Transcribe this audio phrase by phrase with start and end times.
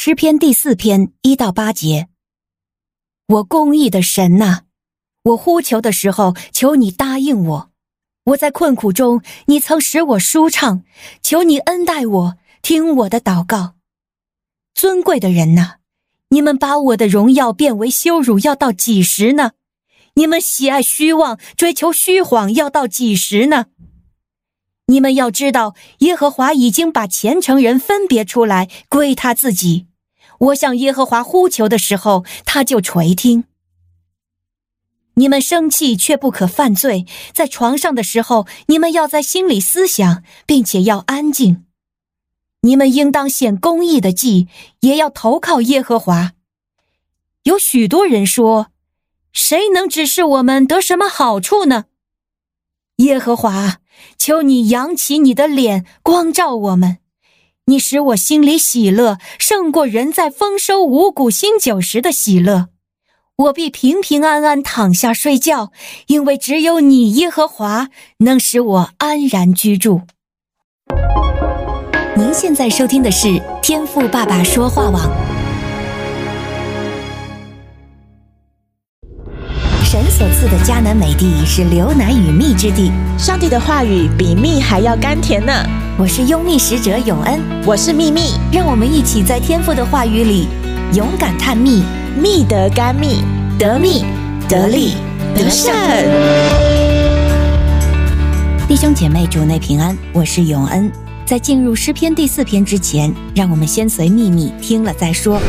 [0.00, 2.06] 诗篇第四篇一到八节。
[3.26, 4.60] 我公义的神呐，
[5.24, 7.70] 我呼求的时候，求你答应我。
[8.26, 10.84] 我在困苦中，你曾使我舒畅，
[11.20, 13.74] 求你恩待我，听我的祷告。
[14.72, 15.78] 尊贵的人呐，
[16.28, 19.54] 你们把我的荣耀变为羞辱，要到几时呢？
[20.14, 23.66] 你们喜爱虚妄，追求虚谎，要到几时呢？
[24.90, 29.86] 你们要知道，耶和华已经把虔诚人分别出来，归他自己。
[30.38, 33.44] 我向耶和华呼求的时候，他就垂听。
[35.14, 41.66] 你们生气却不可犯罪，在床上的时候，你们要在心里思想，并且要安静。
[42.62, 44.48] 你们应当献公义的祭，
[44.80, 46.32] 也要投靠耶和华。
[47.42, 48.68] 有许多人说
[49.34, 51.84] ：“谁能指示我们得什么好处呢？”
[52.98, 53.80] 耶和华。
[54.18, 56.98] 求你扬起你的脸，光照我们。
[57.66, 62.68] 你使我心里喜乐，胜过人在丰收五谷新酒时的喜乐。
[63.36, 65.70] 我必平平安安躺下睡觉，
[66.06, 67.88] 因为只有你耶和华
[68.18, 70.00] 能使我安然居住。
[72.16, 75.27] 您现在收听的是天赋爸爸说话网。
[79.98, 85.52] 神所赐的迦南美地是流奶与蜜之地，上帝的话语比蜜还要甘甜呢。
[85.98, 90.46] 我是拥蜜使者永恩，我是蜜蜜，让我们一起在天父的话语里
[90.94, 91.82] 勇敢探蜜，
[92.16, 93.24] 蜜得甘蜜，
[93.58, 94.04] 得蜜
[94.48, 94.94] 得利
[95.34, 95.74] 得胜。
[98.68, 100.92] 弟兄姐妹，主内平安，我是永恩。
[101.26, 105.40] 在进入诗篇第四篇之前，让我们先随秘密听了再说。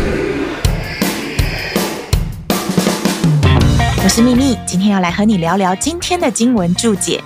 [4.09, 7.23] 我是蜜蜜，今天要来和你聊聊今天的经文注解。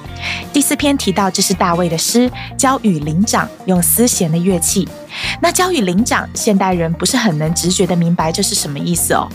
[0.51, 4.85] 第四篇提到，这是大卫的诗，交与灵长，用丝弦的乐器。
[5.41, 9.29] 那交与灵长，现代人不是很能直觉的明白这是什么意思哦。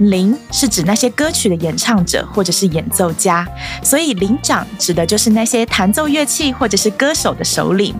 [0.00, 3.46] 灵是指那些歌曲的演唱者或者是演奏家，
[3.82, 7.94] 所以灵长指的就是那些弹奏乐器或者是歌手的首领。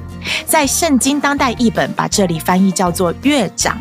[0.46, 3.78] 在圣经当代译本把这里翻译叫做乐长，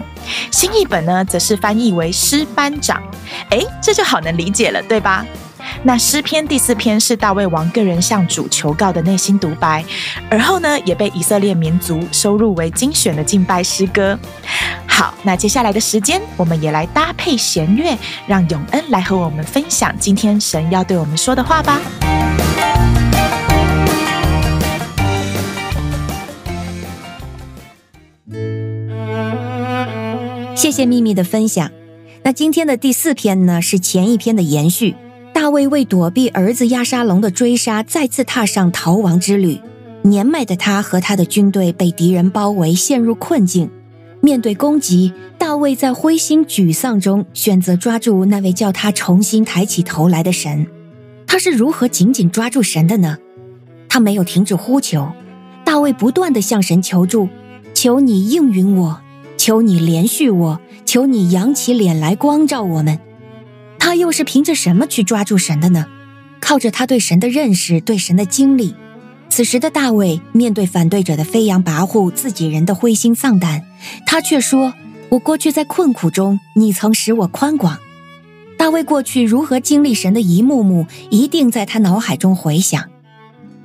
[0.52, 3.02] 新译本呢则是翻译为诗班长。
[3.52, 5.26] 诶，这就好能理解了，对吧？
[5.84, 9.84] 那诗篇第四篇是大卫王个人向主求告的内心独白，
[10.30, 14.18] 而后呢，也被以色列民族收入为精选的敬拜诗歌。
[15.00, 21.80] 好，那接下来的时间，我们也来搭配弦乐，让永恩来和我们分享今天神要对我们说的话吧。
[30.54, 31.72] 谢谢秘密的分享。
[32.24, 34.98] 那今天的第四篇呢，是前一篇的延续。
[35.34, 39.62] 大卫为躲避儿子押沙龙的追杀，再次踏上逃亡之旅。
[40.02, 43.72] 年迈的他和他的军队被敌人包围，陷入困境。
[44.22, 50.68] 面对攻击，大卫在灰心沮丧中选择抓住那位叫他重新抬起头来的神。
[51.26, 53.18] 他是如何紧紧抓住神的呢？
[53.88, 55.12] 他没有停止呼求。
[55.64, 57.30] 大卫不断地向神求助
[57.74, 59.02] ：“求你应允我，
[59.38, 63.00] 求你怜恤我，求你扬起脸来光照我们。”
[63.80, 65.86] 他又是凭着什么去抓住神的呢？
[66.42, 68.76] 靠着他对神的认识，对神的经历。
[69.40, 73.64] 此时的大卫面对反对者的飞扬跋扈，自己人的灰心丧胆，
[74.06, 74.74] 他却说
[75.08, 77.78] ：“我过去在困苦中，你曾使我宽广。”
[78.60, 82.90] 大卫过去如何经历神的一幕幕，一定在他脑海中回想。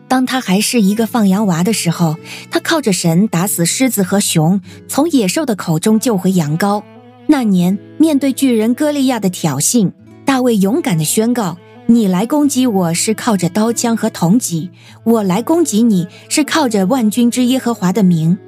[0.07, 2.15] 当他还是一个放羊娃的时候，
[2.53, 6.84] 他靠着神打死狮子和熊，从野兽的口中救回羊羔。
[7.27, 9.91] 那年面对巨人歌利亚的挑衅。
[10.25, 14.71] 大卫勇敢地宣告：“你来攻击我是靠着刀枪和铜戟，
[15.05, 18.39] 我来攻击你是靠着万军之耶和华的名，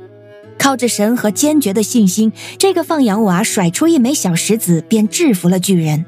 [0.58, 6.06] 靠着神和坚决的信心。”这个放羊娃甩出一枚小石子，便制服了巨人。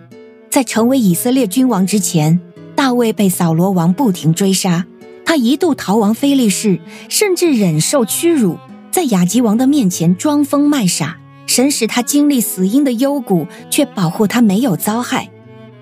[0.49, 2.41] 在成为以色列君王之前，
[2.75, 4.87] 大卫被扫罗王不停追杀，
[5.27, 8.57] 他一度逃亡非利士，甚至忍受屈辱，
[8.91, 11.19] 在亚吉王的面前装疯卖傻。
[11.47, 15.29] 神使他经历死荫的幽谷，却保护他没有遭害。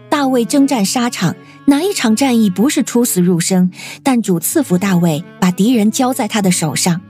[0.09, 1.35] 大卫征战沙场，
[1.67, 3.71] 哪一场战役不是出死入生？
[4.03, 7.01] 但主赐福大卫，把敌人交在他的手上。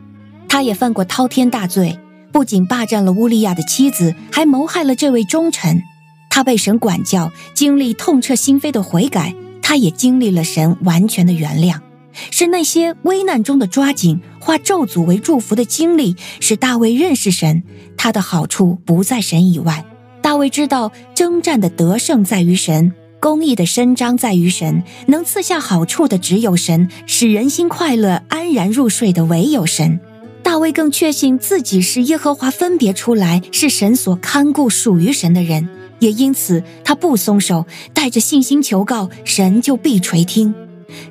[0.49, 1.99] 他也犯过滔天大罪，
[2.33, 5.83] 不仅霸占了乌利亚的妻子，还谋害了这位忠臣。
[6.31, 11.81] 他被神管教，经历痛彻心扉的悔改，他也经历了神完全的原谅。
[12.31, 17.63] 是那些危难中的抓紧，化咒诅为祝福的经历，使大卫认识神，
[17.97, 19.85] 他的好处不在神以外。
[20.27, 30.01] 大卫知道，征战的得胜在于神，公义的伸张在于神，能赐下好处的只有神，使人心快乐、安然入睡的唯有神。
[30.43, 35.69] 大卫更确信自己是耶和华分别出来，是神所看顾、属于神的人，
[36.01, 37.65] 也因此他不松手，
[37.95, 40.53] 带着信心求告，神就必垂听。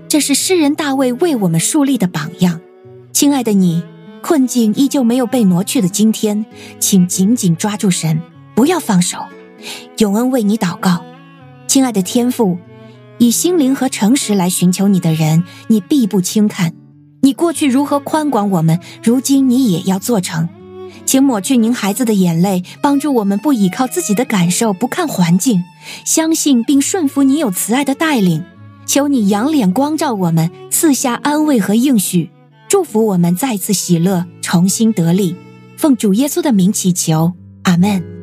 [0.09, 2.59] 这是诗人大卫为我们树立的榜样。
[3.13, 3.81] 亲爱的你，
[4.21, 6.45] 困境依旧没有被挪去的今天，
[6.81, 8.21] 请紧紧抓住神，
[8.55, 9.19] 不要放手。
[9.97, 11.03] 永恩为你祷告，
[11.67, 12.57] 亲爱的天父，
[13.17, 16.73] 以心灵和诚实来寻求你的人，你必不轻看。
[17.21, 20.47] 你过去如何宽广我们，如今你也要做成。
[21.05, 25.63] 请抹去您孩子的眼泪，帮助我们不依靠自己的感受，不看环境，
[26.05, 28.43] 相信并顺服你有慈爱的带领。
[28.85, 32.29] 求你仰脸光照我们，赐下安慰和应许，
[32.67, 35.35] 祝福我们再次喜乐，重新得力。
[35.77, 38.14] 奉主耶稣的名祈求，阿门。